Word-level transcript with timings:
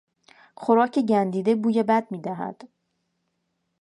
خوراک 0.61 0.99
گندیده 1.09 1.55
بوی 1.55 1.83
بد 1.83 2.05
میدهد. 2.11 2.67